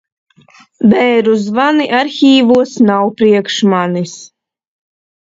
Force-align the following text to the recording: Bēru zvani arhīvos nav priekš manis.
Bēru 0.93 1.35
zvani 1.43 1.85
arhīvos 1.97 2.71
nav 2.87 3.05
priekš 3.21 3.59
manis. 3.75 4.17